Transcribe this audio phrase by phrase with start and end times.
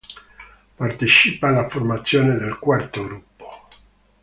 [0.77, 3.67] Partecipa alla formazione del “Quarto gruppo”.